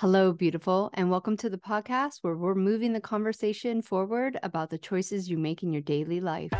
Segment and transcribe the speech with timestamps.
[0.00, 4.78] Hello, beautiful, and welcome to the podcast where we're moving the conversation forward about the
[4.78, 6.52] choices you make in your daily life.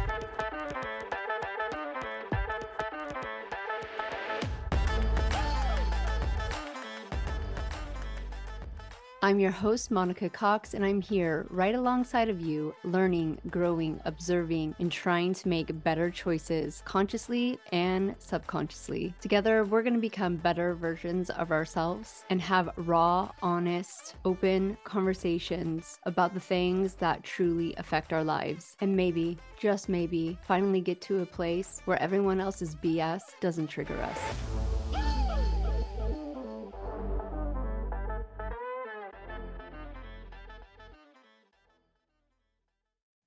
[9.29, 14.74] I'm your host, Monica Cox, and I'm here right alongside of you, learning, growing, observing,
[14.78, 19.12] and trying to make better choices consciously and subconsciously.
[19.20, 25.98] Together, we're going to become better versions of ourselves and have raw, honest, open conversations
[26.04, 28.79] about the things that truly affect our lives.
[28.80, 34.01] And maybe, just maybe, finally get to a place where everyone else's BS doesn't trigger
[34.01, 34.77] us.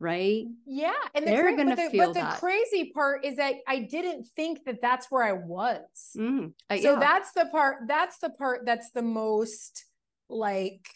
[0.02, 0.48] Right?
[0.66, 3.80] Yeah, and the They're gonna but the, feel but the crazy part is that I
[3.80, 5.86] didn't think that that's where I was.
[6.18, 7.00] Mm, uh, so yeah.
[7.00, 7.88] that's the part.
[7.88, 9.86] That's the part that's the most
[10.28, 10.88] like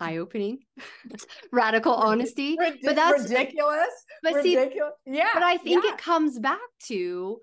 [0.00, 0.60] eye opening,
[1.52, 2.56] radical honesty.
[2.58, 3.92] rid- but that's ridiculous.
[4.22, 4.58] But see,
[5.06, 5.92] yeah, but I think yeah.
[5.92, 7.38] it comes back to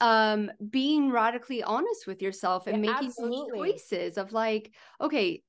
[0.00, 3.72] um being radically honest with yourself and Yeah, making absolutely.
[3.72, 5.42] choices of like, okay,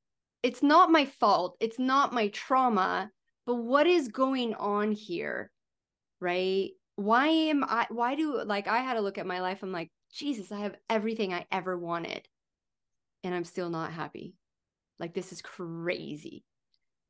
[0.43, 3.09] it's not my fault, it's not my trauma,
[3.45, 5.51] but what is going on here?
[6.19, 6.71] Right?
[6.95, 9.91] Why am I why do like I had to look at my life, I'm like,
[10.13, 12.27] Jesus, I have everything I ever wanted,
[13.23, 14.35] and I'm still not happy.
[14.99, 16.43] Like this is crazy.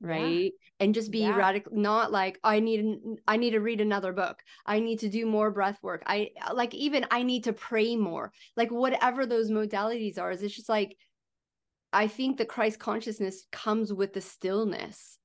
[0.02, 0.10] Yeah.
[0.10, 1.38] right and just be Yeah.
[1.38, 2.98] radical not like i need
[3.28, 6.74] i need to read another book i need to do more breath work i like
[6.76, 10.98] even i need to pray more like whatever those modalities are is it's just like
[11.94, 15.18] i think the christ consciousness comes with the stillness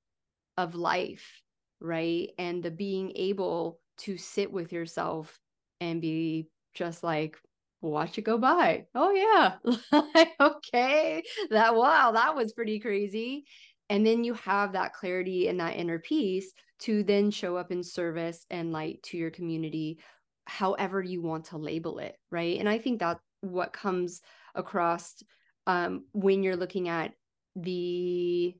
[0.56, 1.42] of life
[1.82, 2.28] right?
[2.38, 5.38] And the being able to sit with yourself
[5.80, 7.36] and be just like
[7.80, 8.86] watch it go by.
[8.94, 10.02] Oh yeah.
[10.40, 11.22] Okay.
[11.50, 13.44] That wow that was pretty crazy.
[13.88, 17.82] And then you have that clarity and that inner peace to then show up in
[17.82, 19.98] service and light to your community
[20.46, 22.58] however you want to label it right?
[22.58, 24.20] And i think that what comes
[24.54, 25.14] across
[25.66, 27.12] um, when you're looking at
[27.56, 28.54] the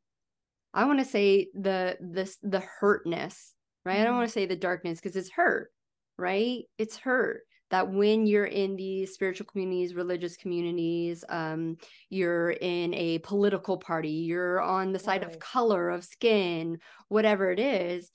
[0.75, 3.55] i want to say the this the hurtness
[3.85, 4.01] right?
[4.01, 4.17] I don't Mhm.
[4.19, 5.73] want to say the darkness because it's hurt
[6.19, 6.65] right?
[6.77, 11.77] It's hurt that when you're in these spiritual communities religious communities um
[12.11, 17.59] you're in a political party you're on the side of color of skin whatever it
[17.59, 18.11] is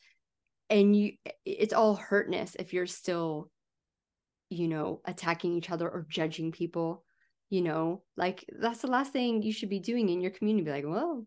[0.69, 1.13] and you
[1.45, 3.49] it's all hurtness if you're still
[4.49, 7.03] you know attacking each other or judging people
[7.51, 8.01] you know?
[8.17, 11.25] Like that's the last thing you should be doing in your community be like well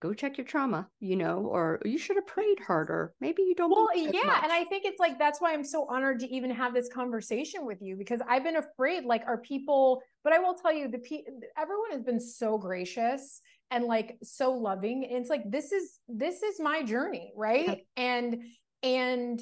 [0.00, 3.70] go check your trauma you know or you should have prayed harder maybe you don't
[3.70, 4.52] Well, yeah, and.
[4.52, 7.80] I think it's like that's why I'm so honored to even have this conversation with
[7.80, 9.04] you because I've been afraid.
[9.04, 10.02] Like, are people?
[10.24, 11.22] But I will tell you, the pe-
[11.56, 13.40] everyone has been so gracious
[13.70, 15.04] and like so loving.
[15.04, 17.86] And it's like this is this is my journey, right?
[17.96, 18.42] And
[18.82, 19.40] and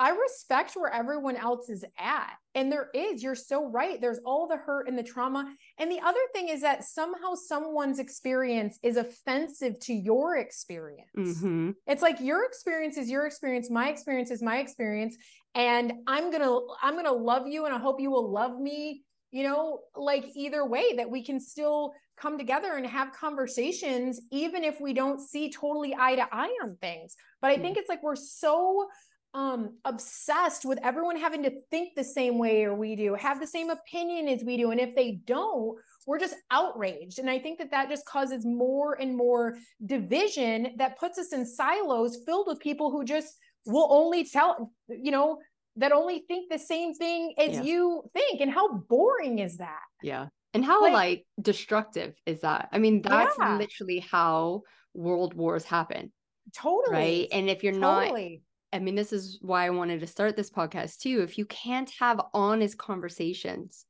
[0.00, 2.34] I respect where everyone else is at.
[2.54, 4.00] And there is, you're so right.
[4.00, 5.54] There's all the hurt and the trauma.
[5.78, 11.08] And the other thing is that somehow someone's experience is offensive to your experience.
[11.16, 11.74] Mhm.
[11.86, 15.16] It's like your experience is your experience, my experience is my experience,
[15.54, 18.58] and I'm going to I'm going to love you and I hope you will love
[18.58, 24.20] me, you know, like either way that we can still come together and have conversations
[24.30, 27.16] even if we don't see totally eye to eye on things.
[27.40, 27.62] But I Yeah.
[27.62, 28.88] think it's like we're so
[29.34, 33.46] um obsessed with everyone having to think the same way or we do have the
[33.46, 37.58] same opinion as we do and if they don't we're just outraged and i think
[37.58, 42.60] that that just causes more and more division that puts us in silos filled with
[42.60, 43.34] people who just
[43.66, 45.38] will only tell you know
[45.76, 47.62] that only think the same thing as Yeah.
[47.62, 50.28] you think and how boring is that Yeah.
[50.52, 52.68] And how Like- like, destructive is that?
[52.70, 53.58] I mean, that's Yeah.
[53.58, 54.62] literally how
[54.94, 56.12] world wars happen,
[56.52, 57.28] totally right?
[57.32, 60.50] And if you're not, totally I mean, this is why I wanted to start this
[60.50, 61.22] podcast too.
[61.22, 63.86] If you can't have honest conversations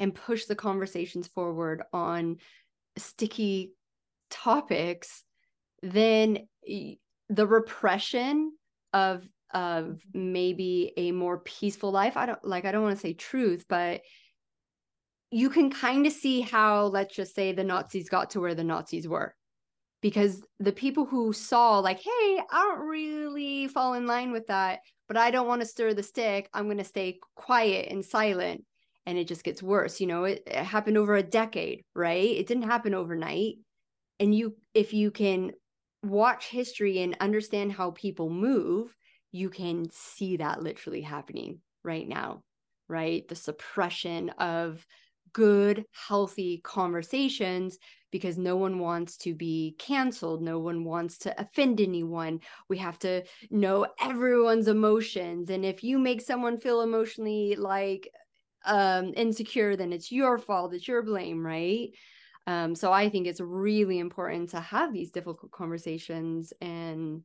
[0.00, 2.38] and push the conversations forward on
[2.96, 3.74] sticky
[4.28, 5.22] topics,
[5.82, 8.52] then the repression
[8.92, 9.22] of
[9.54, 12.16] of maybe a more peaceful life.
[12.16, 14.00] I don't like I don't want to say truth, but
[15.30, 18.64] you can kind of see how let's just say the Nazis got to where the
[18.64, 19.36] Nazis were.
[20.00, 24.80] Because the people who saw like, hey, I don't really fall in line with that,
[25.08, 26.48] but I don't want to stir the stick.
[26.54, 28.64] I'm going to stay quiet and silent.
[29.06, 30.00] And it just gets worse.
[30.00, 32.30] You know, it, it happened over a decade, right?
[32.30, 33.56] It didn't happen overnight.
[34.20, 35.52] And you, if you can
[36.04, 38.94] watch history and understand how people move,
[39.32, 42.42] you can see that literally happening right now,
[42.88, 43.26] right?
[43.26, 44.86] The suppression of
[45.32, 47.78] good, healthy conversations
[48.10, 50.42] because no one wants to be canceled.
[50.42, 52.40] No one wants to offend anyone.
[52.68, 55.50] We have to know everyone's emotions.
[55.50, 58.10] And if you make someone feel emotionally like
[58.64, 61.90] um, insecure, then it's your fault, it's your blame, right?
[62.46, 67.22] Um, so I think it's really important to have these difficult conversations and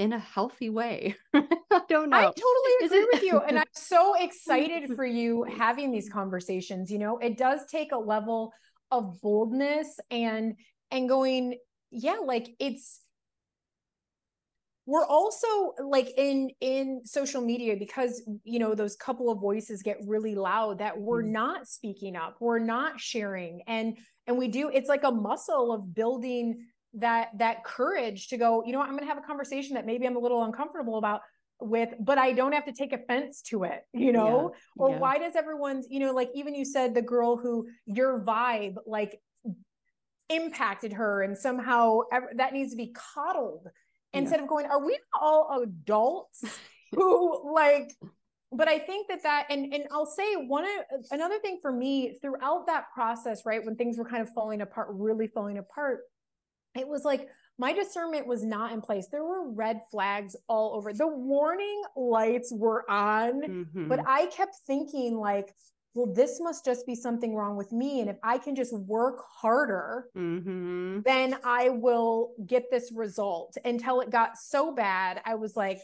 [0.00, 1.14] in a healthy way.
[1.34, 2.16] I don't know.
[2.16, 3.38] I totally agree it- with you.
[3.40, 6.90] And I'm so excited for you having these conversations.
[6.90, 8.52] You know, it does take a level
[8.90, 10.54] of boldness and
[10.90, 11.58] and going,
[11.90, 13.02] yeah, like it's
[14.86, 19.98] we're also like in in social media because you know those couple of voices get
[20.06, 21.32] really loud that we're mm-hmm.
[21.32, 23.96] not speaking up we're not sharing and
[24.26, 28.72] and we do it's like a muscle of building that that courage to go you
[28.72, 31.20] know what, i'm going to have a conversation that maybe i'm a little uncomfortable about
[31.60, 34.98] with but i don't have to take offense to it you know yeah, or yeah.
[34.98, 39.20] why does everyone's you know like even you said the girl who your vibe like
[40.28, 42.00] impacted her and somehow
[42.36, 43.66] that needs to be coddled
[44.12, 44.20] yeah.
[44.20, 46.44] instead of going are we all adults
[46.92, 47.92] who like
[48.52, 50.64] but i think that that and and i'll say one
[51.10, 54.88] another thing for me throughout that process right when things were kind of falling apart
[54.90, 56.00] really falling apart
[56.76, 57.28] it was like
[57.58, 59.08] my discernment was not in place.
[59.08, 60.92] There were red flags all over.
[60.92, 63.88] The warning lights were on, mm-hmm.
[63.88, 65.54] but I kept thinking like,
[65.94, 68.00] well, this must just be something wrong with me.
[68.00, 71.00] And if I can just work harder, mm-hmm.
[71.04, 73.56] then I will get this result.
[73.64, 75.80] Until it got so bad, I was like,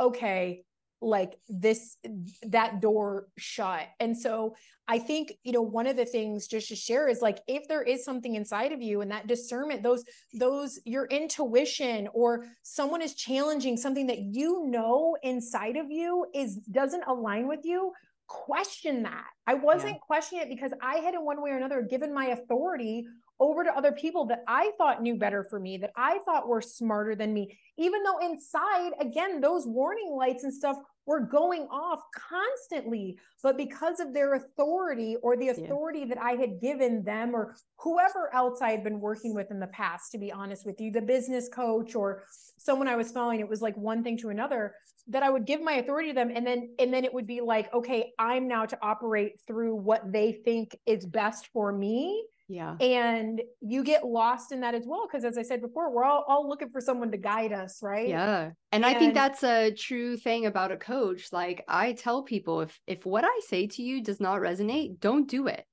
[0.00, 0.64] okay,
[1.00, 1.96] like this
[2.42, 4.54] that door shut and so
[4.86, 7.82] i think you know one of the things just to share is like if there
[7.82, 10.04] is something inside of you and that discernment those
[10.34, 16.56] those your intuition or someone is challenging something that you know inside of you is
[16.56, 17.92] doesn't align with you
[18.26, 19.98] question that i wasn't yeah.
[20.06, 23.06] questioning it because i had in one way or another given my authority
[23.40, 26.60] over to other people that I thought knew better for me, that I thought were
[26.60, 30.76] smarter than me, even though inside, again, those warning lights and stuff
[31.06, 33.18] were going off constantly.
[33.42, 36.14] But because of their authority or the authority yeah.
[36.14, 39.66] that I had given them or whoever else I had been working with in the
[39.68, 42.24] past, to be honest with you, the business coach or
[42.58, 44.74] someone I was following, it was like one thing to another
[45.08, 46.30] that I would give my authority to them.
[46.32, 50.12] And then, and then it would be like, okay, I'm now to operate through what
[50.12, 52.76] they think is best for me yeah.
[52.80, 55.06] And you get lost in that as well.
[55.06, 58.08] Cause as I said before, we're all, all looking for someone to guide us, right?
[58.08, 58.46] Yeah.
[58.72, 61.28] And, and I think that's a true thing about a coach.
[61.32, 65.28] Like I tell people if if what I say to you does not resonate, don't
[65.28, 65.64] do it.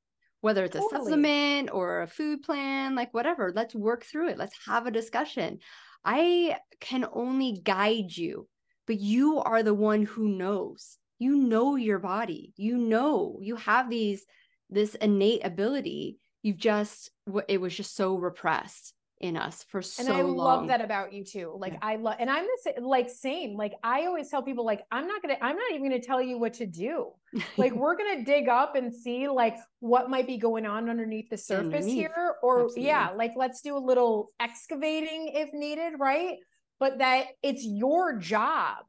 [0.42, 0.96] Whether it's totally.
[0.96, 4.38] a supplement or a food plan, like whatever, let's work through it.
[4.38, 5.58] Let's have a discussion.
[6.06, 8.48] I can only guide you,
[8.86, 11.00] but you are the one who knows.
[11.18, 12.54] You know your body.
[12.56, 14.24] You know you have these
[14.70, 17.12] this innate ability you've just
[17.50, 20.38] it was just so repressed in us for so and I long.
[20.38, 21.56] love that about you too.
[21.58, 21.80] Like yeah.
[21.82, 23.58] I love, and I'm the same, like same.
[23.58, 26.38] Like I always tell people, like I'm not gonna, I'm not even gonna tell you
[26.40, 27.12] what to do.
[27.58, 31.38] like we're gonna dig up and see like what might be going on underneath the
[31.38, 31.94] surface underneath.
[31.94, 32.86] here, or Absolutely.
[32.86, 36.38] yeah, like let's do a little excavating if needed, right?
[36.80, 38.86] But that it's your job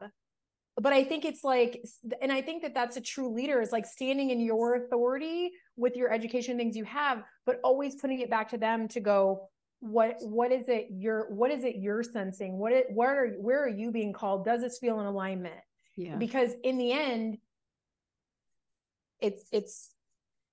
[0.80, 1.82] but i think it's like
[2.22, 5.96] and i think that that's a true leader is like standing in your authority with
[5.96, 9.48] your education things you have but always putting it back to them to go
[9.80, 12.58] what what is it you're what is it you're sensing?
[12.58, 14.44] What it where are where are you being called?
[14.44, 15.60] Does this feel in alignment?
[15.96, 16.16] Yeah.
[16.16, 17.38] Because in the end
[19.20, 19.90] it's it's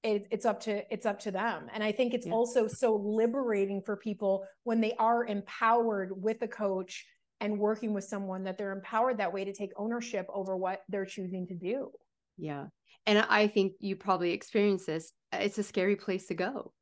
[0.04, 1.68] it, it's up to it's up to them.
[1.74, 2.34] And i think it's yeah.
[2.34, 7.06] also so liberating for people when they are empowered with a coach
[7.42, 11.06] and working with someone that they're empowered that way to take ownership over what they're
[11.06, 11.92] choosing to do.
[12.38, 12.66] Yeah.
[13.06, 15.12] And I think you probably experience this.
[15.32, 16.74] It's a scary place to go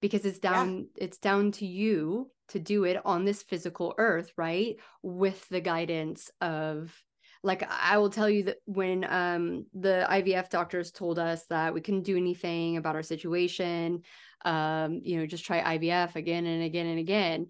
[0.00, 1.04] because it's down yeah.
[1.04, 4.76] it's down to you to do it on this physical earth, right?
[5.02, 6.94] With the guidance of
[7.42, 11.80] like I will tell you that when um the IVF doctors told us that we
[11.80, 14.02] couldn't do anything about our situation,
[14.44, 17.46] um, you know, just try IVF again and again and again.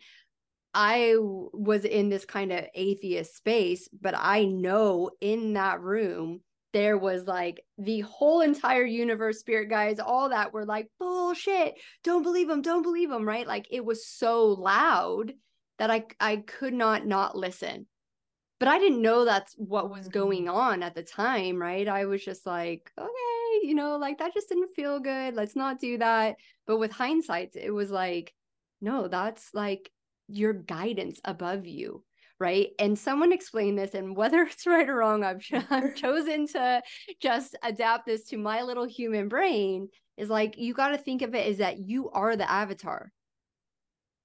[0.75, 6.41] I was in this kind of atheist space, but I know in that room
[6.73, 12.23] there was like the whole entire universe, spirit guides, all that were like, bullshit, don't
[12.23, 13.47] believe them, don't believe them, right?
[13.47, 15.33] Like it was so loud
[15.79, 17.87] that I I could not not listen.
[18.59, 20.57] But I didn't know that's what was going mm-hmm.
[20.57, 21.87] on at the time, right?
[21.87, 25.35] I was just like, okay, you know, like that just didn't feel good.
[25.35, 26.37] Let's not do that.
[26.67, 28.35] But with hindsight, it was like,
[28.81, 29.91] no, that's like
[30.27, 32.05] your guidance above you
[32.41, 32.69] right?
[32.79, 36.83] And someone explained this, and whether it's right or wrong, I've, I've chosen to
[37.21, 39.89] just adapt this to my little human brain.
[40.17, 43.13] Is like you got to think of it as that you are the avatar,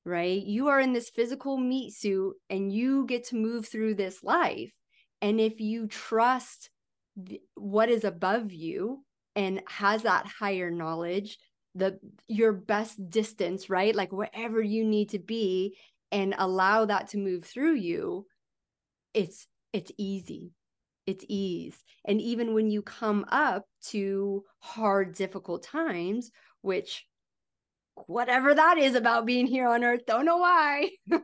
[0.06, 0.42] right?
[0.42, 4.74] You are in this physical meat suit, and you get to move through this life.
[5.22, 6.70] And if you trust
[7.56, 9.04] what is above you
[9.36, 11.38] and has that higher knowledge,
[11.76, 13.96] the your best distance, right?
[13.96, 15.76] Like wherever you need to be,
[16.14, 18.26] and allow that to move through you
[19.14, 20.54] it's it's easy.
[21.06, 21.76] It's ease.
[22.06, 27.06] And even when you come up to hard difficult times which
[28.08, 30.90] whatever that is about being here on earth don't know why.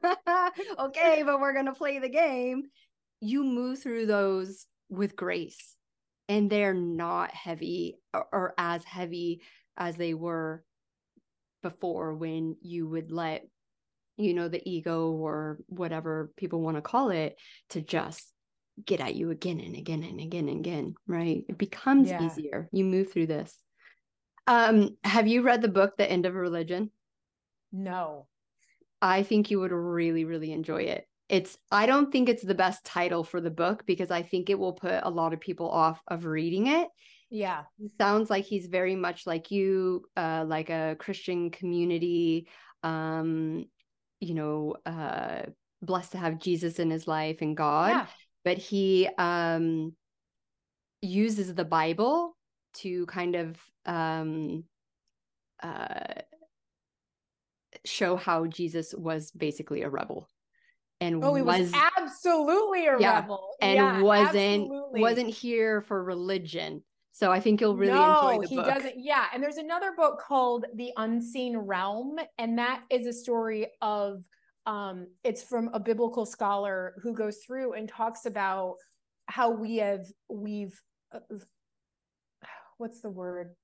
[0.79, 2.63] Okay but we're going to play the game.
[3.21, 5.75] You move through those with grace
[6.27, 9.41] and they're not heavy or, or as heavy
[9.77, 10.63] as they were
[11.61, 13.47] before when you would let
[14.19, 17.37] you know, the ego or whatever people want to call it
[17.69, 18.27] to just
[18.85, 21.43] get at you again and again and again and again, right?
[21.47, 22.23] It becomes yeah.
[22.23, 22.69] easier.
[22.71, 23.55] You move through this.
[24.45, 26.91] Um, have you read the book The End of Religion?
[27.71, 28.27] No.
[29.01, 31.07] I think you would really, really enjoy it.
[31.29, 34.57] It's I don't think it's the best title for the book because I think it
[34.57, 36.89] will put a lot of people off of reading it.
[37.29, 37.63] Yeah.
[37.79, 42.47] It sounds like he's very much like you, uh, like a Christian community
[42.81, 43.65] um
[44.19, 45.43] you know, uh,
[45.81, 48.05] blessed to have Jesus in his life and God, yeah.
[48.43, 49.93] but he um,
[51.01, 52.35] uses the Bible
[52.75, 54.63] to kind of um,
[55.63, 56.21] uh,
[57.85, 60.27] show how Jesus was basically a rebel
[61.01, 65.01] and oh, he was, was absolutely a yeah, rebel and yeah, wasn't absolutely.
[65.01, 66.83] wasn't here for religion.
[67.19, 68.67] So I think you'll really no, enjoy the he book.
[68.67, 68.93] doesn't.
[68.95, 74.23] Yeah, and there's another book called The Unseen Realm, and that is a story of.
[74.65, 78.75] Um, it's from a biblical scholar who goes through and talks about
[79.25, 80.79] how we have we've
[81.13, 81.19] uh,
[82.77, 83.55] what's the word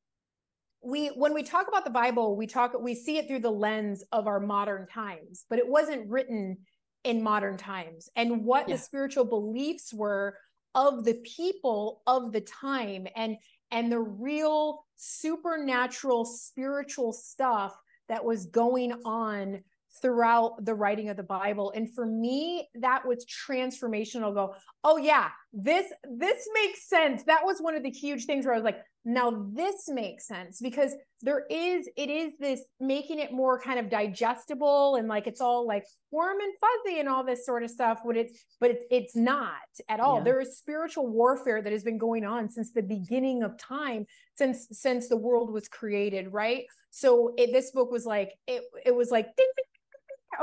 [0.83, 4.03] we when we talk about the bible we talk we see it through the lens
[4.11, 6.57] of our modern times but it wasn't written
[7.03, 8.75] in modern times and what yeah.
[8.75, 10.35] the spiritual beliefs were
[10.75, 13.37] of the people of the time and
[13.71, 17.75] and the real supernatural spiritual stuff
[18.07, 19.63] that was going on
[20.01, 21.71] throughout the writing of the bible.
[21.75, 24.33] And for me that was transformational.
[24.33, 27.23] Go oh yeah this this makes sense.
[27.23, 30.59] That was one of the huge things where i was like now this makes sense
[30.59, 35.39] because there is it is this making it more kind of digestible and like it's
[35.39, 38.83] all like warm and fuzzy and all this sort of stuff but it's but it's,
[38.89, 39.51] it's not
[39.89, 40.17] at all.
[40.17, 40.23] Yeah.
[40.23, 44.67] there is spiritual warfare that has been going on since the beginning of time since
[44.71, 46.65] since the world was created right?
[46.89, 49.65] So it, this book was like it it was like ding, ding,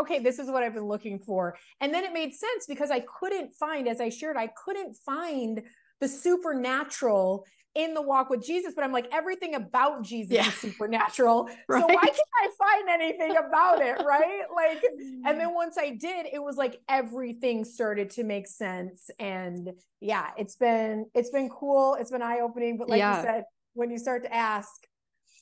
[0.00, 1.56] okay, this is what I've been looking for.
[1.80, 5.62] And then it made sense because I couldn't find, as I shared, I couldn't find
[6.00, 7.44] the supernatural
[7.74, 10.46] in the walk with Jesus, but I'm like, everything about Jesus yeah.
[10.46, 11.48] is supernatural.
[11.68, 11.80] right?
[11.88, 14.04] So why can't I find anything about it?
[14.04, 14.42] Right.
[14.54, 14.82] Like,
[15.24, 19.10] and then once I did, it was like everything started to make sense.
[19.18, 21.94] And yeah, it's been, it's been cool.
[21.94, 22.76] It's been eye opening.
[22.76, 23.16] But like yeah.
[23.16, 23.44] you said,
[23.74, 24.70] when you start to ask,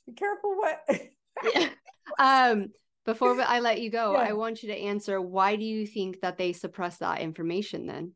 [0.07, 0.81] be careful what.
[1.53, 1.69] yeah.
[2.19, 2.71] Um,
[3.05, 4.19] before I let you go, yeah.
[4.19, 8.13] I want you to answer why do you think that they suppress that information then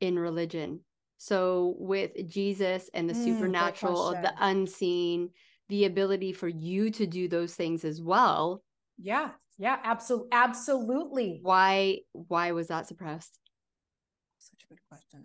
[0.00, 0.80] in religion?
[1.18, 5.30] So with Jesus and the mm, supernatural, the unseen,
[5.68, 8.62] the ability for you to do those things as well.
[8.98, 9.30] Yeah.
[9.58, 11.38] Yeah, absolutely absolutely.
[11.42, 13.38] Why why was that suppressed?
[14.38, 15.24] Such a good question.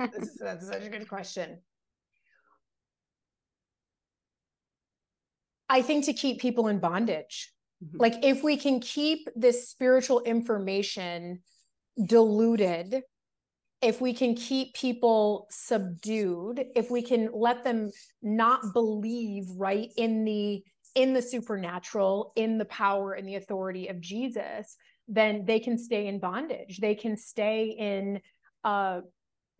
[0.00, 1.58] um, this is, that's such a good question.
[5.68, 7.52] I think to keep people in bondage.
[7.84, 7.96] Mm-hmm.
[7.98, 11.40] Like if we can keep this spiritual information
[12.06, 13.02] diluted,
[13.82, 17.90] if we can keep people subdued, if we can let them
[18.22, 20.62] not believe right in the
[20.94, 24.76] in the supernatural, in the power and the authority of Jesus,
[25.08, 26.78] then they can stay in bondage.
[26.78, 28.20] They can stay in
[28.64, 29.00] uh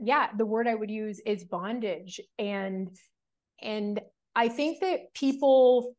[0.01, 2.91] yeah, the word I would use is bondage and
[3.61, 4.01] and
[4.35, 5.95] I think that people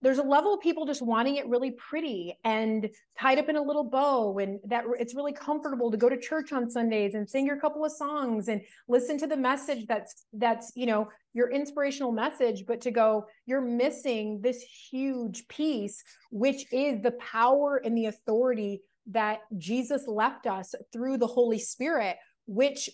[0.00, 2.88] there's a level of people just wanting it really pretty and
[3.18, 6.52] tied up in a little bow and that it's really comfortable to go to church
[6.52, 10.72] on Sundays and sing your couple of songs and listen to the message that's that's
[10.76, 17.02] you know your inspirational message but to go you're missing this huge piece which is
[17.02, 22.88] the power and the authority that Jesus left us through the Holy Spirit which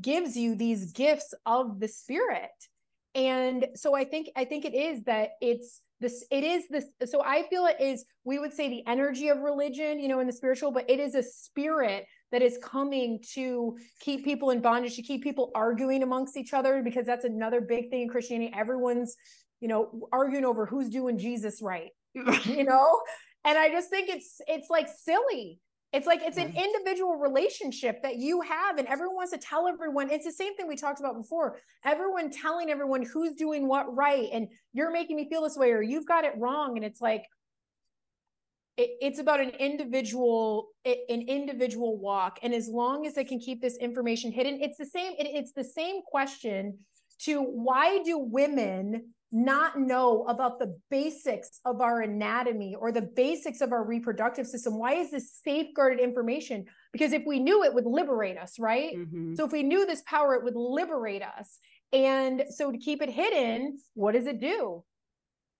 [0.00, 2.50] gives you these gifts of the spirit
[3.14, 7.22] and so i think i think it is that it's this it is this so
[7.24, 10.32] i feel it is we would say the energy of religion you know in the
[10.32, 15.02] spiritual but it is a spirit that is coming to keep people in bondage to
[15.02, 18.52] keep people arguing amongst each other because that's another big thing in christianity.
[18.54, 19.16] Everyone's
[19.60, 23.00] you know arguing over who's doing jesus right you know?
[23.44, 25.60] And i just think it's it's like silly
[25.94, 30.10] it's like it's an individual relationship that you have, and everyone wants to tell everyone.
[30.10, 31.58] It's the same thing we talked about before.
[31.84, 35.82] Everyone telling everyone who's doing what right, and you're making me feel this way, or
[35.82, 36.76] you've got it wrong.
[36.76, 37.24] And it's like
[38.76, 43.62] it, it's about an individual an individual walk, and as long as they can keep
[43.62, 45.12] this information hidden, it's the same.
[45.16, 46.78] It, it's the same question
[47.20, 53.60] to why do women not know about the basics of our anatomy or the basics
[53.60, 54.78] of our reproductive system.
[54.78, 56.66] Why is this safeguarded information?
[56.92, 58.96] Because if we knew it would liberate us right?
[58.96, 59.34] Mm-hmm.
[59.34, 61.58] so if we knew this power it would liberate us.
[61.92, 64.84] And so to keep it hidden what does it do?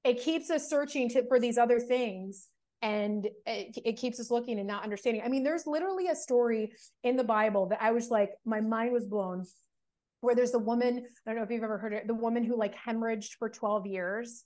[0.05, 2.47] It keeps us searching to, for these other things.
[2.81, 5.23] And it, it keeps us looking and not understanding.
[5.25, 8.93] I mean there's literally a story in the bible that i was like my mind
[8.93, 9.45] was blown
[10.25, 12.57] where there's a woman, I don't know if you've ever heard it, the woman who
[12.57, 14.45] like hemorrhaged for 12 years.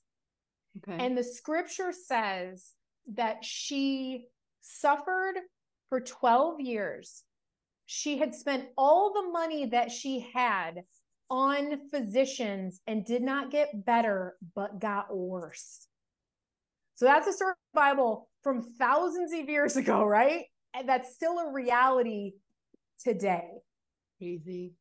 [0.79, 1.05] Okay.
[1.05, 2.73] And the scripture says
[3.15, 4.27] that she
[4.61, 5.35] suffered
[5.89, 7.23] for 12 years.
[7.87, 10.83] She had spent all the money that she had
[11.31, 15.87] on physicians and did not get better, but got worse.
[16.97, 20.45] So that's a story Bible from thousands of years ago, right?
[20.75, 22.33] And that's still a reality
[23.05, 23.49] today.
[24.19, 24.73] Crazy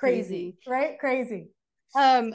[0.00, 0.56] crazy, crazy.
[0.66, 0.98] right?
[0.98, 1.48] Crazy.
[1.94, 2.34] Um,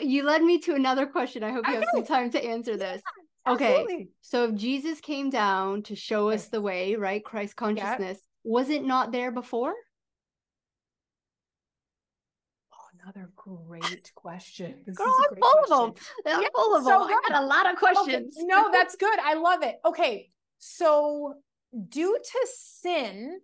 [0.00, 1.42] you led me to another question.
[1.42, 3.02] I hope you have some time to answer this.
[3.46, 7.24] Yeah, okay, so if Jesus came down to show us the way, right?
[7.24, 9.74] Christ consciousness, was it not there before?
[12.72, 14.76] Oh, another great question.
[14.86, 15.76] This Girl, I'm full question.
[15.76, 15.94] of
[16.24, 16.36] them.
[16.36, 17.02] I'm yeah, full of so them.
[17.02, 18.36] I got a lot of questions.
[18.36, 18.46] Okay.
[18.46, 19.18] No, that's good.
[19.18, 19.76] I love it.
[19.84, 21.34] Okay, so
[21.88, 23.40] due to sin,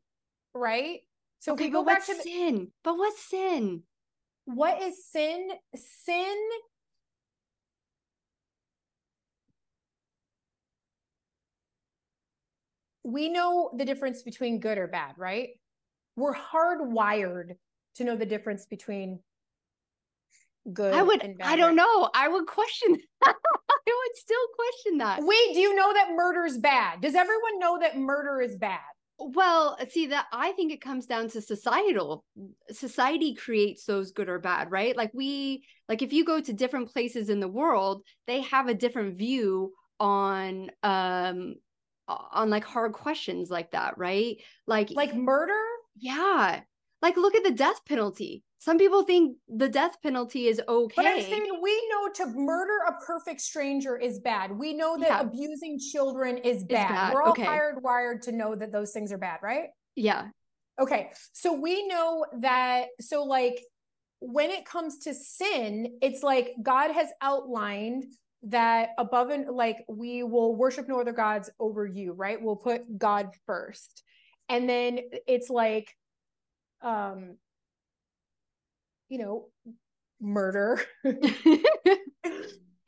[0.55, 1.01] right?
[1.41, 3.83] So okay, if we go back to sin, but what's sin?
[4.45, 5.49] What is sin?
[5.75, 6.37] Sin
[13.09, 15.51] we know the difference between good or bad, right?
[16.17, 17.57] We're hardwired
[17.97, 19.21] to know the difference between
[20.73, 22.11] good I would I don't know.
[22.15, 23.33] I would question I
[23.87, 25.21] would still question that.
[25.23, 27.01] Wait, do you know that murder is bad?
[27.01, 28.81] Does everyone know that murder is bad?
[29.19, 32.25] Well, see that I think it comes down to societal.
[32.71, 34.97] Society creates those good or bad, right?
[34.97, 38.75] Like we like if you go to different places in the world, they have a
[38.75, 41.57] different view on um
[42.07, 44.37] on like hard questions like that, right?
[44.67, 45.61] Like like murder?
[45.99, 46.61] Yeah.
[47.01, 48.43] Like look at the death penalty.
[48.61, 50.95] Some people think the death penalty is okay.
[50.97, 54.51] But I'm saying we know to murder a perfect stranger is bad.
[54.51, 55.21] We know that yeah.
[55.21, 56.89] abusing children is bad.
[56.89, 57.15] bad.
[57.15, 57.45] We're all okay.
[57.45, 59.69] hardwired to know that those things are bad, right?
[59.95, 60.29] Yeah.
[60.81, 61.11] Okay.
[61.33, 63.63] So we know that, so like
[64.21, 68.07] when it comes to sin, it's like God has outlined
[68.45, 72.41] that above and like we will worship no other gods over you, right?
[72.41, 74.03] We'll put God first.
[74.49, 75.95] And then it's like,
[76.83, 77.37] um,
[79.09, 79.47] you know,
[80.21, 80.81] murder.
[81.05, 81.13] yeah,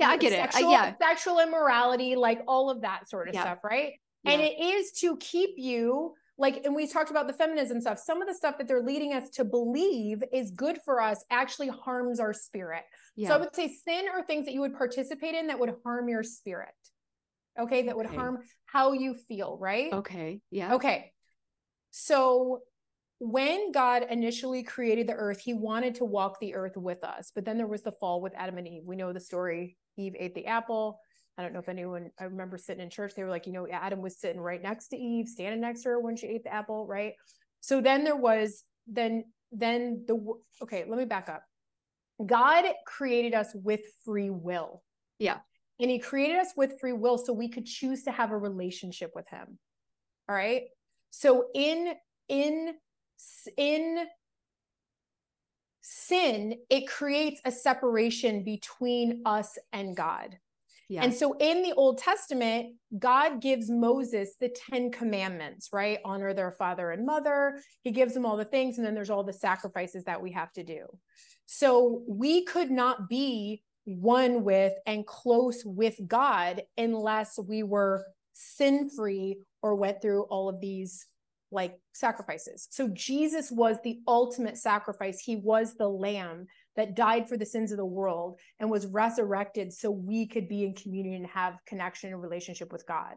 [0.00, 0.72] I get sexual, it.
[0.72, 0.94] Yeah.
[1.00, 3.42] Sexual immorality, like all of that sort of yeah.
[3.42, 3.92] stuff, right?
[4.24, 4.32] Yeah.
[4.32, 7.98] And it is to keep you like, and we talked about the feminism stuff.
[7.98, 11.68] Some of the stuff that they're leading us to believe is good for us actually
[11.68, 12.82] harms our spirit.
[13.14, 13.28] Yeah.
[13.28, 16.08] So I would say sin are things that you would participate in that would harm
[16.08, 16.68] your spirit.
[17.58, 17.82] Okay.
[17.82, 17.96] That okay.
[17.96, 19.92] would harm how you feel, right?
[19.92, 20.40] Okay.
[20.50, 20.76] Yeah.
[20.76, 21.12] Okay.
[21.90, 22.60] So
[23.20, 27.30] when God initially created the earth, he wanted to walk the earth with us.
[27.34, 28.82] But then there was the fall with Adam and Eve.
[28.84, 29.76] We know the story.
[29.98, 30.98] Eve ate the apple.
[31.36, 33.68] I don't know if anyone, I remember sitting in church, they were like, you know,
[33.68, 36.52] Adam was sitting right next to Eve, standing next to her when she ate the
[36.52, 37.12] apple, right?
[37.60, 40.18] So then there was, then, then the,
[40.62, 41.42] okay, let me back up.
[42.24, 44.82] God created us with free will.
[45.18, 45.38] Yeah.
[45.78, 49.12] And he created us with free will so we could choose to have a relationship
[49.14, 49.58] with him.
[50.28, 50.64] All right.
[51.10, 51.94] So in,
[52.28, 52.74] in
[53.56, 54.06] in
[55.80, 60.38] sin, it creates a separation between us and God.
[61.02, 66.00] And so in the Old Testament, God gives Moses the 10 commandments, right?
[66.04, 67.60] Honor their father and mother.
[67.82, 68.76] He gives them all the things.
[68.76, 70.86] And then there's all the sacrifices that we have to do.
[71.46, 78.90] So we could not be one with and close with God unless we were sin
[78.90, 81.06] free or went through all of these
[81.50, 82.68] like sacrifices.
[82.70, 85.20] So Jesus was the ultimate sacrifice.
[85.20, 89.72] He was the lamb that died for the sins of the world and was resurrected
[89.72, 93.14] so we could be in communion and have connection and relationship with God.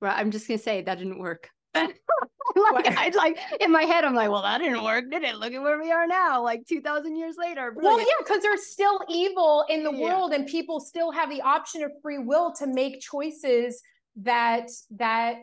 [0.00, 0.16] Right.
[0.16, 1.48] I'm just gonna say that didn't work.
[1.74, 5.36] like I like in my head, I'm like, well, that didn't work, did it?
[5.36, 7.72] Look at where we are now, like two thousand years later.
[7.72, 7.84] Brilliant.
[7.84, 10.04] Well, yeah, because there's still evil in the yeah.
[10.04, 13.82] world, and people still have the option of free will to make choices
[14.16, 15.36] that that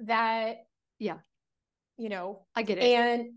[0.00, 0.56] that
[0.98, 1.18] yeah,
[1.98, 2.84] you know, I get it.
[2.84, 3.32] And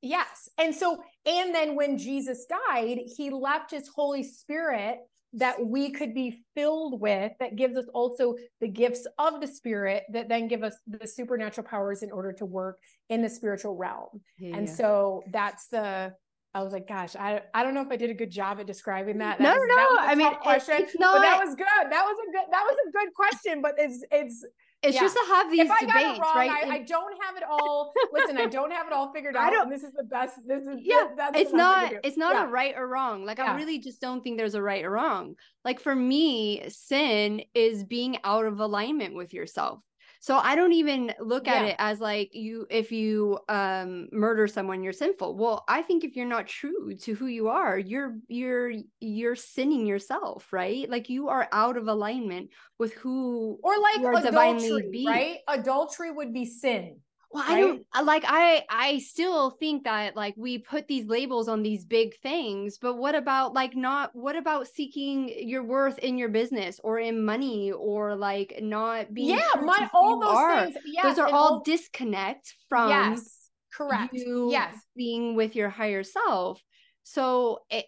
[0.00, 4.98] yes, and so and then when Jesus died, he left his Holy Spirit
[5.34, 10.04] that we could be filled with that gives us also the gifts of the spirit
[10.12, 14.20] that then give us the supernatural powers in order to work in the spiritual realm
[14.38, 14.56] yeah.
[14.56, 16.14] and so that's the
[16.56, 18.66] I was like, gosh, I, I don't know if I did a good job at
[18.68, 19.38] describing that.
[19.38, 21.20] that no, was, no, that I mean, question, it's not.
[21.20, 21.66] that was good.
[21.66, 22.46] That was a good.
[22.52, 23.60] That was a good question.
[23.60, 24.46] But it's it's
[24.84, 25.00] it's yeah.
[25.00, 26.50] just to have these if I debates, got it wrong, right?
[26.50, 27.92] I, I, don't have it all.
[28.12, 29.42] listen, I don't have it all figured out.
[29.42, 30.36] I don't, this is the best.
[30.46, 31.08] This is yeah.
[31.34, 31.92] it's not.
[32.04, 32.44] It's not yeah.
[32.44, 33.24] a right or wrong.
[33.24, 33.52] Like yeah.
[33.52, 35.36] I really just don't think there's a right or wrong.
[35.64, 39.80] Like for me, sin is being out of alignment with yourself.
[40.24, 41.68] So I don't even look at yeah.
[41.72, 45.36] it as like you if you um murder someone you're sinful.
[45.36, 49.84] Well, I think if you're not true to who you are, you're you're you're sinning
[49.84, 50.88] yourself, right?
[50.88, 55.38] Like you are out of alignment with who or like adultery, right?
[55.46, 57.00] Adultery would be sin
[57.34, 57.56] well right?
[57.56, 61.84] i don't like i i still think that like we put these labels on these
[61.84, 66.80] big things but what about like not what about seeking your worth in your business
[66.84, 70.64] or in money or like not being yeah my all those are.
[70.64, 75.68] things yes, those are all, all disconnect from yes correct you yes being with your
[75.68, 76.62] higher self
[77.02, 77.84] so it,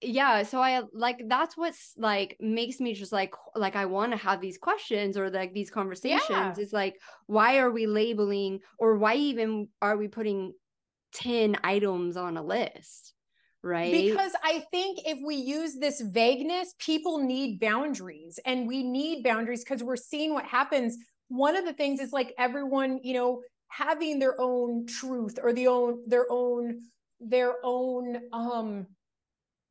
[0.00, 4.18] yeah so i like that's what's like makes me just like like i want to
[4.18, 6.54] have these questions or like these conversations yeah.
[6.56, 10.52] is like why are we labeling or why even are we putting
[11.14, 13.12] 10 items on a list
[13.62, 19.24] right because i think if we use this vagueness people need boundaries and we need
[19.24, 23.40] boundaries because we're seeing what happens one of the things is like everyone you know
[23.66, 26.80] having their own truth or the own their own
[27.20, 28.86] their own um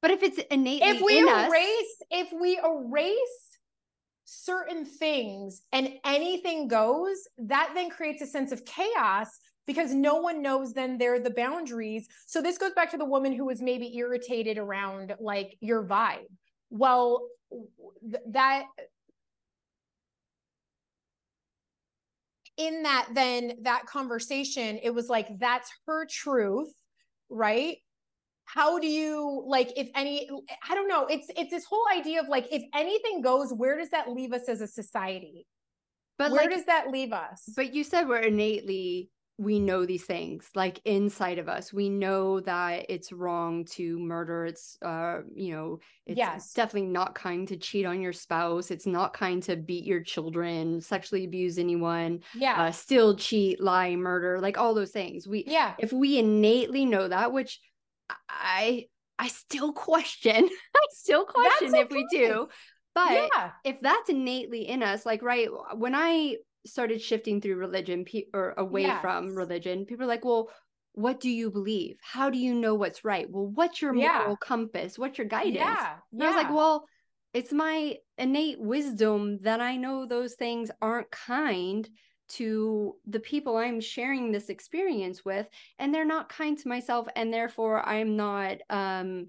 [0.01, 3.57] but if it's innate, if we in erase, us, if we erase
[4.25, 10.41] certain things and anything goes, that then creates a sense of chaos because no one
[10.41, 12.07] knows then they're the boundaries.
[12.25, 16.27] So this goes back to the woman who was maybe irritated around like your vibe.
[16.69, 17.27] Well,
[18.01, 18.65] th- that
[22.57, 26.73] in that then that conversation it was like that's her truth
[27.29, 27.77] right
[28.47, 30.29] how do you like if any
[30.69, 33.89] i don't know it's it's this whole idea of like if anything goes where does
[33.89, 35.45] that leave us as a society?
[36.17, 37.43] But where like, does that leave us?
[37.55, 41.71] but you said we're innately we know these things like inside of us.
[41.71, 44.47] We know that it's wrong to murder.
[44.47, 46.53] It's uh you know it's yes.
[46.53, 48.71] definitely not kind to cheat on your spouse.
[48.71, 52.63] It's not kind to beat your children sexually abuse anyone yeah.
[52.63, 55.27] uh, still cheat lie murder like all those things.
[55.27, 55.75] We yeah.
[55.77, 57.59] if we innately know that which
[58.29, 58.85] I
[59.19, 60.49] I still question.
[60.75, 61.81] I still question okay.
[61.81, 62.47] if we do.
[62.93, 63.51] But yeah.
[63.63, 68.53] if that's innately in us, like right when I started shifting through religion pe- or
[68.57, 69.01] away yes.
[69.01, 70.49] from religion, people are like, "Well,
[70.93, 71.97] what do you believe?
[72.01, 73.27] How do you know what's right?
[73.29, 74.19] Well, what's your yeah.
[74.19, 74.97] moral compass?
[74.97, 75.95] What's your guidance?" Yeah.
[76.11, 76.25] Yeah.
[76.25, 76.85] I was like, "Well,
[77.33, 81.87] it's my innate wisdom that I know those things aren't kind
[82.29, 85.47] to the people I'm sharing this experience with
[85.79, 89.27] and they're not kind to myself and therefore I'm not um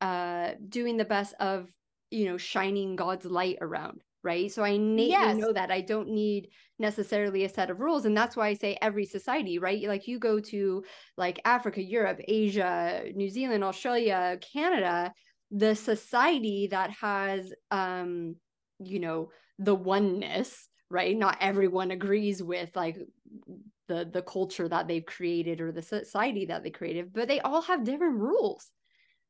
[0.00, 1.68] uh doing the best of
[2.10, 5.36] you know shining God's light around right so I need yes.
[5.36, 8.76] know that I don't need necessarily a set of rules and that's why I say
[8.82, 10.84] every society right like you go to
[11.16, 15.12] like Africa Europe Asia New Zealand Australia Canada
[15.50, 18.36] the society that has um
[18.78, 21.16] you know the oneness right?
[21.16, 22.98] Not everyone agrees with like
[23.88, 27.62] the the culture that they've created or the society that they created but they all
[27.62, 28.70] have different rules.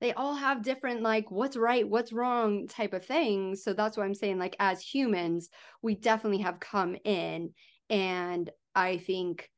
[0.00, 4.04] They all have different like what's right what's wrong type of things so that's why
[4.04, 5.50] i'm saying like as humans
[5.82, 7.50] we definitely have come in
[7.90, 9.50] and i think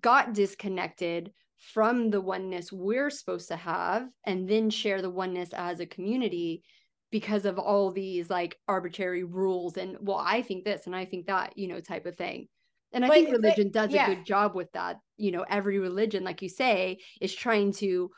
[0.00, 5.80] got disconnected from the oneness we're supposed to have and then share the oneness as
[5.80, 6.62] a community
[7.10, 11.26] because of all these like arbitrary rules and well i think this and i think
[11.26, 12.48] that you know type of thing.
[12.92, 14.10] And i but think religion does yeah.
[14.10, 18.10] a good job with that you know every religion like you say is trying to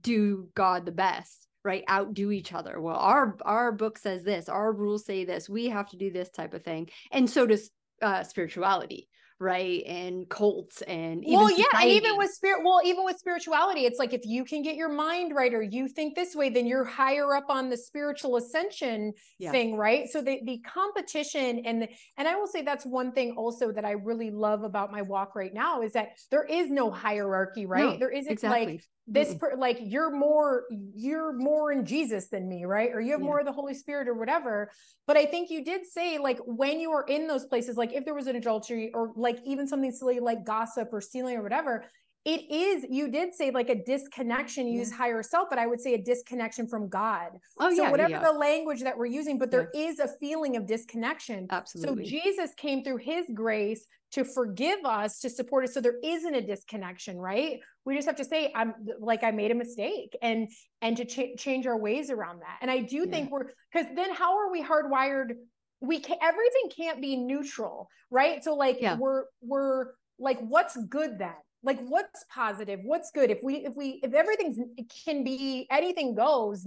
[0.00, 1.82] do god the best right?
[1.90, 2.80] Outdo each other.
[2.80, 6.30] Well our our book says this our rules say this we have to do this
[6.30, 6.90] type of thing.
[7.10, 7.70] And so does
[8.02, 9.08] uh spirituality
[9.40, 13.98] right and cults and well yeah and even with spirit well even with spirituality it's
[13.98, 16.84] like if you can get your mind right or you think this way then you're
[16.84, 19.50] higher up on the spiritual ascension yeah.
[19.50, 23.34] thing right so the the competition and the, and i will say that's one thing
[23.36, 26.88] also that i really love about my walk right now is that there is no
[26.88, 28.74] hierarchy right no, there isn't exactly.
[28.74, 30.64] like this per, like you're more
[30.94, 32.90] you're more in jesus than me right?
[32.92, 33.26] Or you have yeah.
[33.26, 34.70] more of the holy spirit or whatever.
[35.06, 38.04] But i think you did say like when you are in those places like if
[38.04, 41.84] there was an adultery or like even something silly like gossip or stealing or whatever
[42.24, 44.96] it is you did say like a disconnection use yeah.
[44.96, 47.30] higher self but i would say a disconnection from god.
[47.58, 48.22] Oh so yeah whatever yeah.
[48.22, 51.46] the language that we're using but there is a feeling of disconnection.
[51.50, 52.04] Absolutely.
[52.04, 55.74] So jesus came through his grace to forgive us to support us.
[55.74, 57.60] So there isn't a disconnection right?
[57.84, 60.48] We just have to say i'm like i made a mistake and
[60.80, 62.58] and to ch- change our ways around that.
[62.62, 65.34] And i do think we're because then how are we hardwired?
[65.80, 68.42] We can everything can't be neutral right?
[68.44, 69.86] So like we're we're
[70.18, 71.34] like what's good then
[71.64, 76.14] like what's positive what's good if we if we if everything's it can be anything
[76.14, 76.66] goes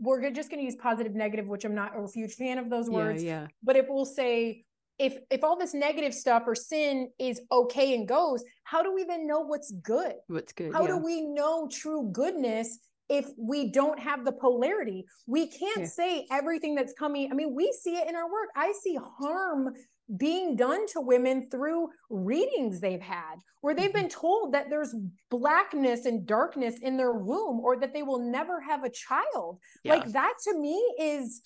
[0.00, 2.88] we're just going to use positive negative which i'm not a huge fan of those
[2.88, 3.46] words yeah, yeah.
[3.62, 4.64] but if we'll say
[4.98, 9.04] if if all this negative stuff or sin is okay and goes how do we
[9.04, 10.88] then know what's good what's good how yeah.
[10.88, 15.86] do we know true goodness if we don't have the polarity we can't yeah.
[15.86, 19.74] say everything that's coming i mean we see it in our work i see harm
[20.16, 24.02] being done to women through readings they've had where they've mm-hmm.
[24.02, 24.94] been told that there's
[25.30, 29.94] blackness and darkness in their womb or that they will never have a child yeah.
[29.94, 31.42] like that to me is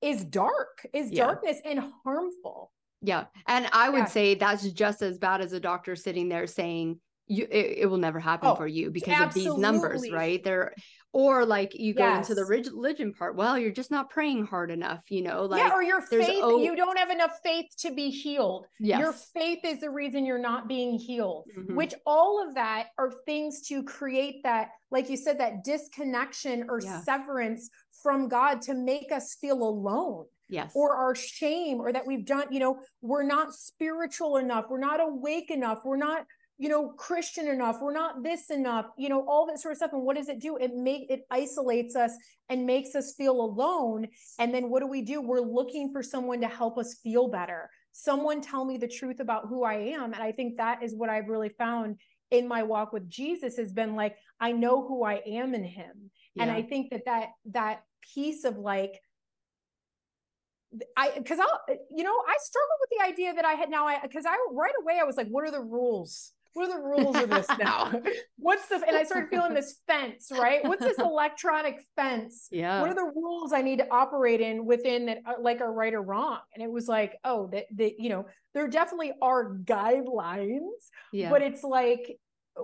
[0.00, 1.26] is dark is yeah.
[1.26, 3.26] darkness and harmful yeah.
[3.46, 4.04] And I would yeah.
[4.06, 7.98] say that's just as bad as a doctor sitting there saying, you it, it will
[7.98, 9.50] never happen oh, for you because absolutely.
[9.50, 10.42] of these numbers, right?
[10.42, 10.74] They're
[11.12, 12.28] or like you go yes.
[12.28, 15.72] into the religion part well you're just not praying hard enough you know like yeah
[15.72, 19.00] or your faith you don't have enough faith to be healed yes.
[19.00, 21.74] your faith is the reason you're not being healed mm-hmm.
[21.74, 26.80] which all of that are things to create that like you said that disconnection or
[26.80, 27.00] yeah.
[27.00, 27.70] severance
[28.02, 32.44] from god to make us feel alone yes or our shame or that we've done
[32.50, 36.24] you know we're not spiritual enough we're not awake enough we're not
[36.58, 39.92] you know christian enough we're not this enough you know all that sort of stuff.
[39.92, 40.56] And what does it do?
[40.56, 42.12] It make it isolates us
[42.48, 44.08] and makes us feel alone.
[44.38, 45.20] And then what do we do?
[45.20, 47.70] We're looking for someone to help us feel better.
[47.92, 50.12] Someone tell me the truth about who i am.
[50.12, 51.96] And i think that is what i've really found
[52.30, 56.10] in my walk with jesus has been like i know who i am in him.
[56.34, 56.42] Yeah.
[56.44, 57.82] and i think that that that
[58.14, 59.00] piece of like
[60.98, 64.00] I because I'll you know I struggled with the idea that I had now I
[64.02, 67.16] because I right away I was like what are the rules what are the rules
[67.16, 67.92] of this now?
[68.36, 70.64] What's the and I started feeling this fence right?
[70.64, 72.48] What's this electronic fence?
[72.50, 72.80] Yeah.
[72.80, 75.94] What are the rules I need to operate in within that uh, like are right
[75.94, 76.38] or wrong?
[76.54, 80.58] And it was like oh that that you know there definitely are guidelines
[81.12, 81.30] yeah.
[81.30, 82.18] but it's like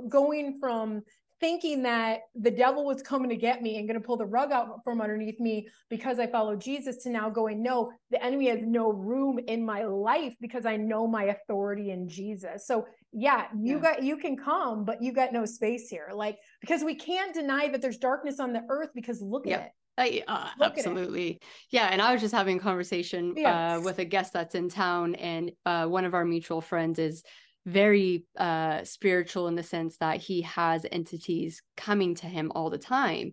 [0.09, 1.03] going from
[1.45, 4.51] thinking that the devil was coming to get me and going to pull the rug
[4.51, 8.61] out from underneath me because I follow Jesus to now going, no, the enemy has
[8.63, 12.67] no room in my life because I know my authority in Jesus.
[12.67, 13.83] So yeah, you yeah.
[13.83, 16.13] got, you can come, but you got no space here.
[16.15, 19.73] Like, because we can't deny that there's darkness on the earth because look at it.
[19.99, 21.41] I, uh, absolutely.
[21.71, 21.89] Yeah.
[21.93, 23.77] And I was just having a conversation yeah.
[23.77, 27.23] uh, with a guest that's in town, and uh, one of our mutual friends is
[27.67, 32.79] very uh, spiritual in the sense that he has entities coming to him all the
[32.79, 33.33] time.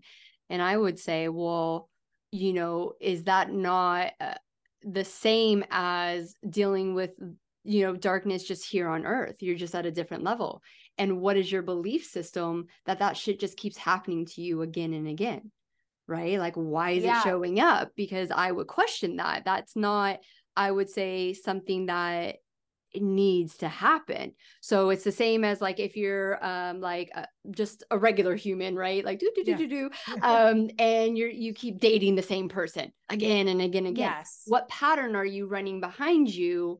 [0.50, 1.90] And I would say, well,
[2.32, 4.36] you know, is that not uh,
[4.84, 7.12] the same as dealing with,
[7.64, 9.36] you know, darkness just here on earth?
[9.42, 10.62] You're just at a different level.
[10.98, 14.94] And what is your belief system that that shit just keeps happening to you again
[14.94, 15.52] and again?
[16.08, 16.40] Right?
[16.40, 17.20] Like, why is yeah.
[17.20, 17.92] it showing up?
[17.96, 19.44] Because I would question that.
[19.46, 20.20] That's not,
[20.56, 22.38] I would say, something that
[22.96, 24.34] needs to happen.
[24.62, 28.76] So it's the same as like if you're um like uh, just a regular human
[28.76, 29.06] right?
[29.06, 29.90] Like do do do do do
[30.22, 34.14] um and you're you keep dating the same person again and again and again.
[34.18, 34.44] Yes.
[34.48, 36.80] What pattern are you running behind you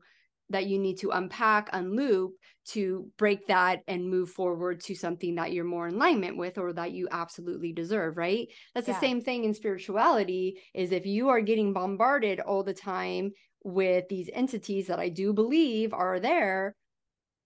[0.50, 2.30] that you need to unpack unloop
[2.64, 6.72] to break that and move forward to something that you're more in alignment with or
[6.72, 8.48] that you absolutely deserve right?
[8.74, 8.94] That's yeah.
[8.94, 13.32] the same thing in spirituality is if you are getting bombarded all the time
[13.64, 16.74] with these entities that I do believe are there,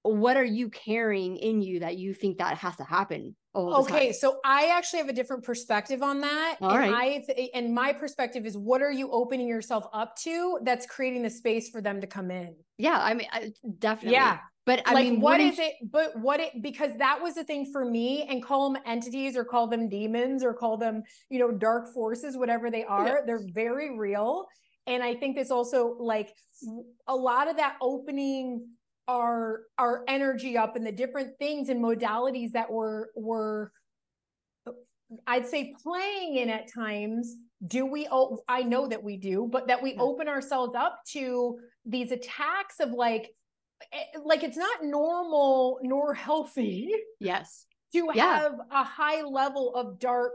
[0.02, 3.34] what are you carrying in you that you think that has to happen?
[3.56, 6.56] okay, so I actually have a different perspective on that.
[6.60, 7.24] All and right.
[7.28, 11.30] I and my perspective is what are you opening yourself up to that's creating the
[11.30, 12.54] space for them to come in?
[12.78, 14.12] Yeah, I mean I, definitely.
[14.12, 14.38] Yeah.
[14.66, 15.74] But I like, mean, what is it?
[15.90, 19.44] But what it because that was the thing for me, and call them entities or
[19.44, 23.06] call them demons or call them, you know, dark forces, whatever they are.
[23.06, 23.14] Yeah.
[23.24, 24.46] They're very real.
[24.86, 26.32] And I think this also like
[27.08, 28.68] a lot of that opening
[29.08, 33.68] our our energy up and the different things and modalities that we're we're
[35.26, 37.36] I'd say playing in at times.
[37.66, 38.08] Do we?
[38.10, 40.00] Oh, I know that we do, but that we yeah.
[40.00, 43.30] open ourselves up to these attacks of like,
[43.92, 46.92] eh, like it's not normal nor healthy.
[47.20, 47.66] Yes.
[47.92, 48.40] To yeah.
[48.40, 50.32] have a high level of dark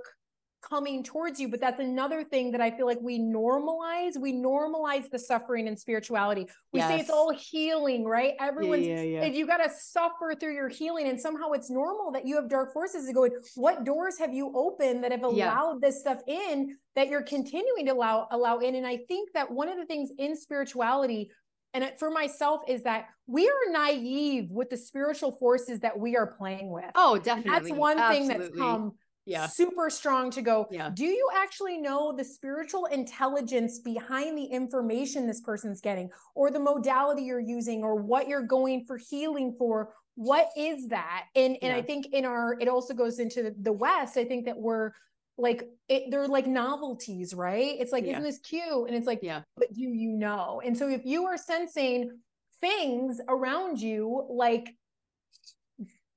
[0.62, 5.10] coming towards you but that's another thing that i feel like we normalize we normalize
[5.10, 6.90] the suffering and spirituality we yes.
[6.90, 9.26] say it's all healing right everyone's yeah, yeah, yeah.
[9.26, 12.72] you got to suffer through your healing and somehow it's normal that you have dark
[12.74, 16.76] forces to go in what doors have you opened that have allowed this stuff in
[16.96, 20.12] that you're continuing to allow allow in and i think that one of the things
[20.20, 21.32] in spirituality
[21.74, 26.28] and for myself is that we are naive with the spiritual forces that we are
[26.28, 26.92] playing with.
[26.96, 27.70] Oh, definitely.
[27.70, 28.28] That's one Absolutely.
[28.28, 28.94] thing that's come
[29.26, 29.48] yeah.
[29.48, 30.90] super strong to go yeah.
[30.94, 36.60] do you actually know the spiritual intelligence behind the information this person's getting or the
[36.60, 41.72] modality you're using or what you're going for healing for what is that and and
[41.72, 41.76] yeah.
[41.76, 44.92] i think in our it also goes into the west i think that we're
[45.38, 48.12] like it, they're like novelties right it's like yeah.
[48.12, 51.26] isn't this cute and it's like yeah but do you know and so if you
[51.26, 52.12] are sensing
[52.60, 54.76] things around you like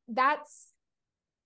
[0.08, 0.68] that's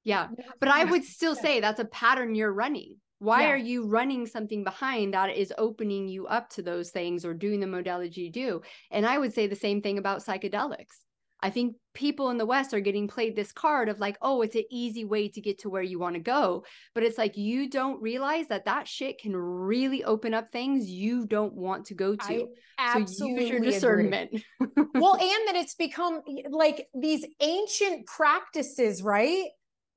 [0.09, 0.29] yeah.
[0.59, 2.97] But I would still say that's a pattern you're running.
[3.18, 3.49] Why yeah.
[3.51, 7.61] are you running something behind that is opening you up to those things or doing
[7.61, 8.62] the modality you do?
[8.90, 11.03] And I would say the same thing about psychedelics.
[11.40, 14.57] I think people in the West are getting played this card of like, oh, it's
[14.57, 16.64] an easy way to get to where you want to go.
[16.94, 21.27] But it's like you don't realize that that shit can really open up things you
[21.27, 22.49] don't want to go to.
[22.79, 24.31] I absolutely so use your discernment.
[24.61, 29.47] well, and that it's become like these ancient practices, right?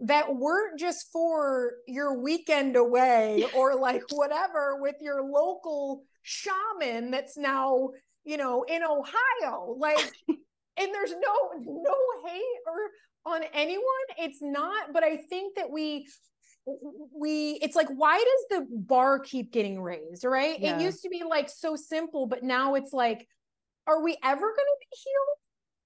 [0.01, 7.37] That weren't just for your weekend away or like whatever with your local shaman that's
[7.37, 7.89] now
[8.23, 9.75] you know in ohio.
[9.77, 13.83] Like and there's no no hate or on anyone.
[14.17, 16.07] It's not but i think that we
[17.19, 20.59] we it's like why does the bar keep getting raised right?
[20.59, 20.77] Yeah.
[20.77, 23.27] it used to be like so simple but now it's like
[23.87, 25.40] are we ever going to be healed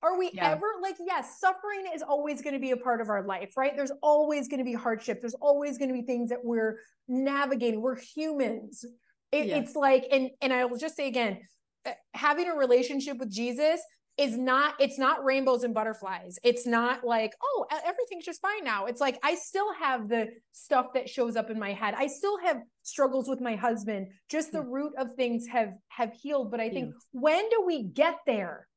[0.05, 0.51] are we yeah.
[0.51, 3.75] ever like, yes, suffering is always going to be a part of our life, right?
[3.75, 5.19] There's always going to be hardship.
[5.21, 7.81] There's always going to be things that we're navigating.
[7.81, 8.85] We're humans.
[9.31, 9.57] It, yeah.
[9.57, 11.39] It's like, and and I will just say again,
[11.85, 13.81] uh, having a relationship with Jesus
[14.17, 18.85] is not it's not rainbows and butterflies it's not like oh everything's just fine now
[18.85, 22.39] it's like i still have the stuff that shows up in my head i still
[22.39, 26.69] have struggles with my husband just the root of things have have healed but i
[26.69, 27.21] think yeah.
[27.21, 28.67] when do we get there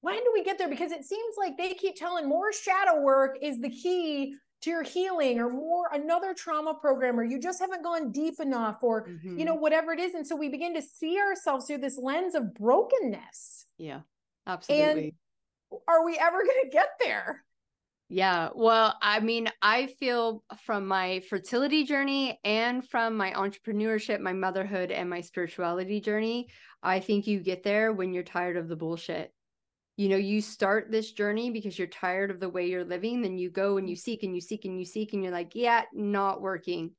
[0.00, 0.68] when do we get there?
[0.68, 4.82] Because it seems like they keep telling more shadow work is the key to your
[4.82, 9.38] healing or more another trauma program or you just haven't gone deep enough or mm-hmm.
[9.38, 10.14] you know whatever it is.
[10.14, 13.66] And so we begin to see ourselves through this lens of brokenness.
[13.78, 14.00] Yeah
[14.46, 15.14] absolutely.
[15.70, 17.44] and are we ever going to get there?
[18.12, 24.32] Yeah well i mean i feel from my fertility journey and from my entrepreneurship my
[24.32, 26.48] motherhood and my spirituality journey
[26.82, 29.32] i think you get there when you're tired of the bullshit
[30.00, 33.36] you know you start this journey because you're tired of the way you're living then
[33.36, 35.82] you go and you seek and you seek and you seek and you're like yeah
[35.92, 36.92] not working.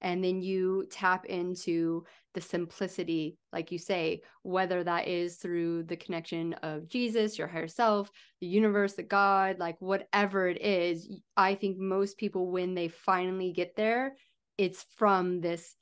[0.00, 5.96] And then you tap into the simplicity like you say whether that is through the
[5.96, 11.54] connection of Jesus your higher self the universe the god like whatever it is i
[11.54, 14.14] think most people when they finally get there
[14.56, 15.74] it's from this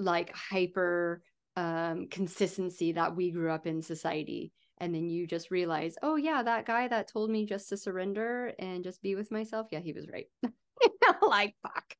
[0.00, 1.22] like hyper
[1.56, 6.42] um consistency that we grew up in society and then you just realize oh yeah
[6.42, 9.92] that guy that told me just to surrender and just be with myself yeah he
[9.92, 10.26] was right.
[11.22, 11.94] Like fuck.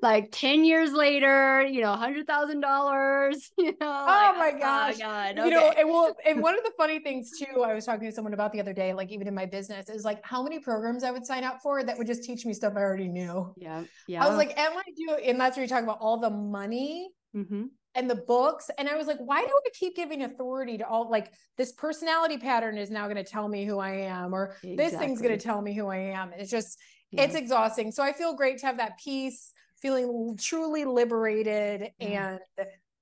[0.00, 4.60] Like 10 years later you know hundred thousand dollars you know oh like, my oh
[4.60, 4.94] gosh.
[4.94, 5.38] Oh god.
[5.38, 5.48] Okay.
[5.48, 8.14] you know and well and one of the funny things too i was talking to
[8.14, 11.02] someone about the other day like even in my business is like how many programs
[11.02, 13.52] i would sign up for that would just teach me stuff i already knew.
[13.56, 16.20] Yeah yeah i was like am i doing and that's where you talk about all
[16.20, 17.64] the money mm-hmm
[17.98, 18.70] and the books.
[18.78, 22.38] And I was like, why do I keep giving authority to all like this personality
[22.38, 24.76] pattern is now going to tell me who I am, or exactly.
[24.76, 26.32] this thing's going to tell me who I am.
[26.32, 26.78] It's just,
[27.10, 27.24] yeah.
[27.24, 27.90] it's exhausting.
[27.90, 32.10] So I feel great to have that peace, feeling truly liberated mm.
[32.10, 32.38] and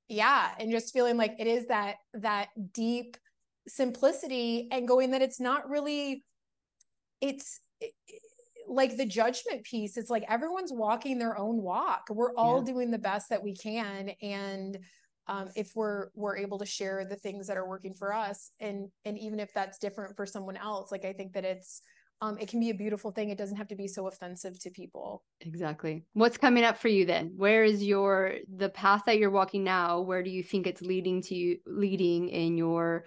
[0.09, 3.19] yeah, and just feeling like it is that that deep
[3.69, 6.25] simplicity and going that it's not really
[7.21, 7.93] it's it,
[8.69, 12.09] like the judgment piece it's like everyone's walking their own walk.
[12.11, 12.73] We're all yeah.
[12.73, 14.79] doing the best that we can and
[15.29, 18.89] um, if we're we're able to share the things that are working for us and
[19.05, 21.83] and even if that's different for someone else like i think that it's
[22.23, 23.29] um, it can be a beautiful thing.
[23.29, 25.23] It doesn't have to be so offensive to people.
[25.43, 26.05] Exactly.
[26.15, 27.35] What's coming up for you then?
[27.37, 31.21] Where is your the path that you're walking now where do you think it's leading
[31.23, 33.05] to you leading in your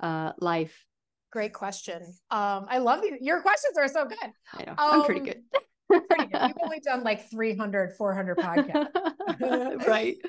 [0.00, 0.86] uh life
[1.30, 2.02] Great question.
[2.30, 3.18] Um, I love you.
[3.20, 4.18] Your questions are so good.
[4.54, 4.74] I know.
[4.78, 5.42] I'm pretty Um, good.
[6.08, 6.40] Pretty good.
[6.48, 8.88] You've only done like 300, 400 podcasts.
[9.86, 10.16] right.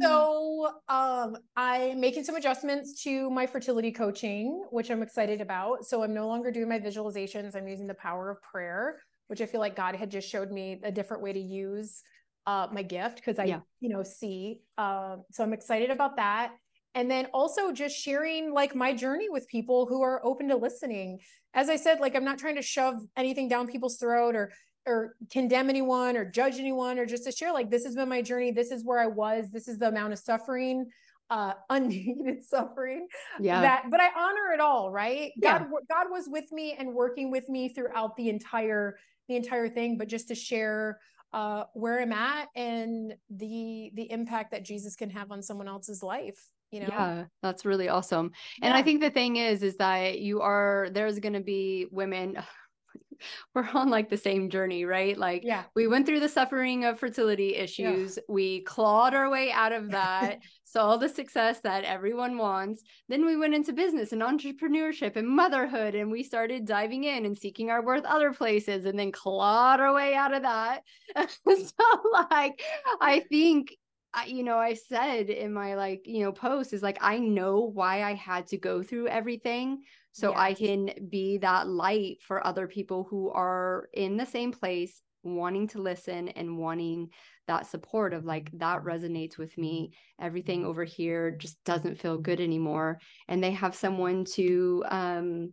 [0.00, 5.84] So um, I'm making some adjustments to my fertility coaching, which I'm excited about.
[5.86, 7.56] So I'm no longer doing my visualizations.
[7.56, 10.80] I'm using the power of prayer, which I feel like God had just showed me
[10.84, 12.02] a different way to use
[12.46, 13.60] uh, my gift because I, Yeah.
[13.80, 14.60] you know, see.
[14.78, 16.52] Um, so I'm excited about that.
[16.94, 21.20] And then also just sharing like my journey with people who are open to listening.
[21.54, 24.52] As I said, like I'm not trying to shove anything down people's throat or
[24.88, 28.22] or condemn anyone or judge anyone or just to share like this has been my
[28.22, 30.86] journey this is where i was this is the amount of suffering
[31.30, 33.06] uh unneeded suffering
[33.38, 33.60] yeah.
[33.60, 35.58] that but i honor it all right Yeah.
[35.58, 39.98] god god was with me and working with me throughout the entire the entire thing
[39.98, 40.98] but just to share
[41.34, 46.02] uh where i'm at and the the impact that jesus can have on someone else's
[46.02, 48.32] life you know Yeah, that's really awesome.
[48.62, 52.36] And I think the thing is, is that you are, there's going to be women,
[53.54, 55.16] we're on like the same journey, right?
[55.16, 58.18] Like yeah we went through the suffering of fertility issues.
[58.28, 62.82] We clawed our way out of that, saw the success that everyone wants.
[63.08, 67.36] Then we went into business and entrepreneurship and motherhood, and we started diving in and
[67.36, 70.82] seeking our worth other places, and then clawed our way out of that.
[71.48, 72.62] so, like,
[73.00, 73.76] I think.
[74.14, 77.60] I, you know, I said in my like, you know, post is like, I know
[77.60, 79.82] why I had to go through everything
[80.12, 85.00] so I can be that light for other people who are in the same place,
[85.22, 87.10] wanting to listen and wanting
[87.46, 89.92] that support of like, that resonates with me.
[90.20, 92.98] Everything over here just doesn't feel good anymore.
[93.28, 95.52] And they have someone to um,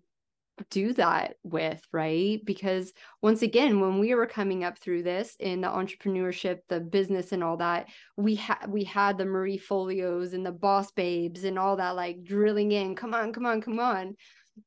[0.70, 2.40] do that with, right?
[2.46, 7.32] Because once again, when we were coming up through this in the entrepreneurship, the business
[7.32, 7.88] and all that,
[8.18, 12.24] we had we had the Marie Forleos and the boss babes and all that like
[12.24, 14.16] drilling in, come on, come on, come on.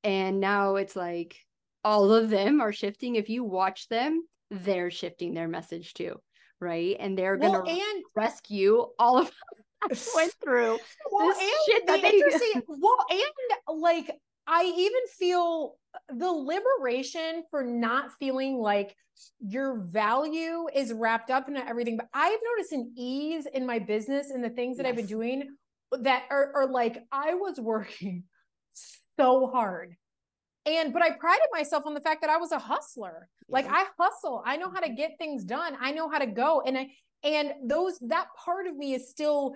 [0.04, 1.36] And now it's like
[1.84, 3.16] all of them are shifting.
[3.16, 6.18] If you watch them they're shifting their message too
[6.60, 6.96] right?
[6.98, 9.30] And they're well gonna and rescue all of
[9.90, 10.78] us went through
[11.10, 14.10] well, this and shit that the they- interesting, well, and like
[14.48, 15.76] I even feel
[16.08, 18.96] the liberation for not feeling like
[19.40, 21.98] your value is wrapped up in everything.
[21.98, 25.42] But I've noticed an ease in my business and the things that I've been doing
[26.00, 28.24] that are, are like I was working
[29.18, 29.94] so hard.
[30.64, 33.28] And but I prided myself on the fact that I was a hustler.
[33.50, 34.42] Like I hustle.
[34.46, 34.96] I know how to mm-hmm.
[34.96, 35.76] get things done.
[35.80, 36.62] I know how to go.
[36.66, 36.88] And I
[37.22, 39.54] and those that part of me is still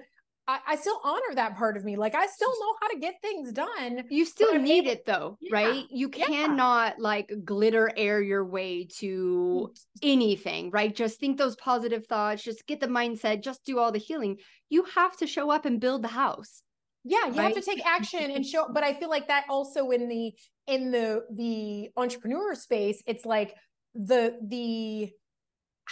[0.49, 1.97] I, I still honor that part of me.
[1.97, 4.05] Like I still know how to get things done.
[4.11, 6.27] you still need able- it though Yeah, right you yeah.
[6.27, 9.81] cannot like glitter air your way to mm.
[10.03, 13.99] anything right just think those positive thoughts just get the mindset just do all the
[13.99, 14.39] healing
[14.69, 16.63] you have to show up and build the house
[17.05, 18.67] Yeah, you have to take action and show.
[18.73, 20.33] But I feel like that also in the
[20.67, 23.55] in the the entrepreneur space, it's like
[23.95, 25.11] the the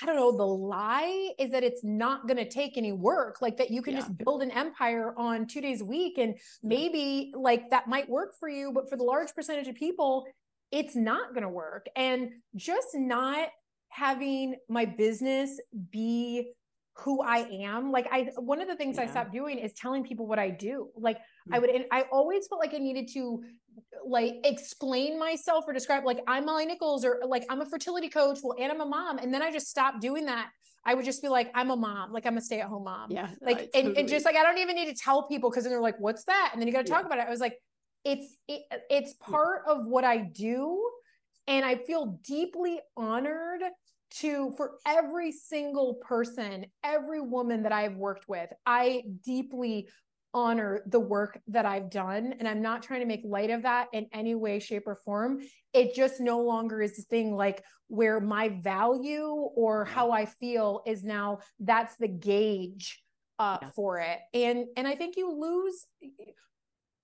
[0.00, 3.56] I don't know, the lie is that it's not going to take any work, like
[3.58, 4.00] that you can Yeah.
[4.00, 6.18] just build an empire on two days a week.
[6.18, 10.26] And maybe like that might work for you, but for the large percentage of people,
[10.70, 11.86] it's not going to work.
[11.96, 13.48] And just not
[13.88, 15.60] having my business
[15.90, 16.52] be
[17.00, 17.90] who I am.
[17.90, 20.90] Like I one of the things I stopped doing is telling people what I do.
[20.96, 21.18] Like
[21.52, 21.60] I Mm.
[21.60, 23.42] would and I always felt like I needed to
[24.04, 28.38] like explain myself or describe like I'm Molly Nichols or like I'm a fertility coach,
[28.42, 29.18] well, and I'm a mom.
[29.18, 30.50] And then I just stopped doing that.
[30.84, 33.10] I would just be like, I'm a mom, like I'm a stay-at-home mom.
[33.12, 35.64] yeah Like I and, and just like I don't even need to tell people because
[35.64, 36.50] then they're like, what's that?
[36.52, 37.06] And then you got to talk Yeah.
[37.06, 37.26] about it.
[37.26, 37.56] I was like,
[38.04, 40.82] it's it, it's part of what I do.
[41.46, 43.62] And I feel deeply honored
[44.18, 49.88] to for every single person, every woman that I've worked with, I deeply
[50.32, 52.34] honor the work that I've done.
[52.38, 55.40] And I'm not trying to make light of that in any way, shape, or form.
[55.72, 60.82] It just no longer is the thing like where my value or how I feel
[60.86, 63.02] is now that's the gauge
[63.38, 63.70] uh, Yeah.
[63.70, 64.18] for it.
[64.34, 65.86] And and I think you lose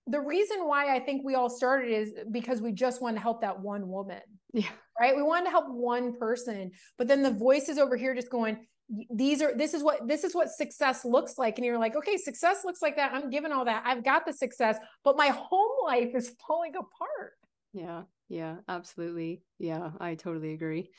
[0.07, 3.41] the reason why I think we all started is because we just want to help
[3.41, 4.21] that one woman
[4.57, 5.17] yeah right?
[5.17, 8.67] We wanted to help one person, but then the voices over here just going,
[9.11, 11.59] these are this is what this is what success looks like.
[11.59, 13.13] And you're like, okay, success looks like that.
[13.13, 13.83] I'm given all that.
[13.85, 17.33] I've got the success, but my home life is falling apart.
[17.73, 19.43] Yeah, yeah, absolutely.
[19.59, 20.91] Yeah, I totally agree.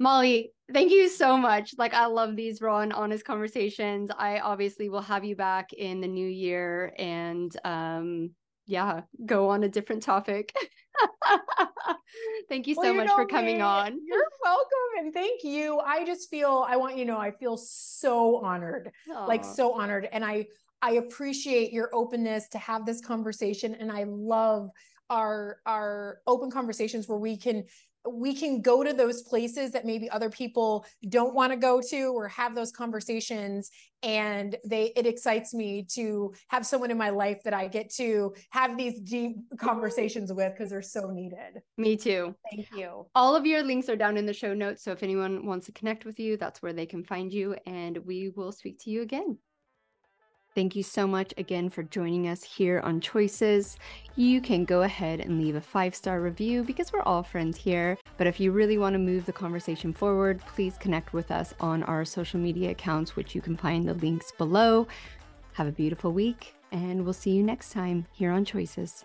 [0.00, 1.74] Molly, thank you so much.
[1.76, 4.10] Like, I love these raw and honest conversations.
[4.16, 8.30] I obviously will have you back in the new year and, um,
[8.64, 10.54] yeah, go on a different topic.
[12.48, 13.62] thank you so Well, you much for coming me.
[13.62, 13.98] on.
[14.04, 14.98] You're welcome.
[14.98, 15.78] And thank you.
[15.80, 18.90] I just feel, I want you to know, I feel so honored,
[19.26, 20.08] like so honored.
[20.10, 20.46] And I,
[20.82, 23.74] I appreciate your openness to have this conversation.
[23.74, 24.70] And I love
[25.10, 27.64] our our open conversations where we can
[28.06, 32.06] we can go to those places that maybe other people don't want to go to
[32.14, 33.70] or have those conversations
[34.02, 38.34] and they it excites me to have someone in my life that I get to
[38.50, 41.60] have these deep conversations with because they're so needed.
[41.76, 42.34] Me too.
[42.50, 43.06] Thank you.
[43.14, 45.72] All of your links are down in the show notes so if anyone wants to
[45.72, 49.02] connect with you that's where they can find you and we will speak to you
[49.02, 49.38] again.
[50.58, 53.76] Thank you so much again for joining us here on Choices.
[54.16, 57.96] You can go ahead and leave a five star review because we're all friends here.
[58.16, 61.84] But if you really want to move the conversation forward, please connect with us on
[61.84, 64.88] our social media accounts, which you can find the links below.
[65.52, 69.04] Have a beautiful week, and we'll see you next time here on Choices.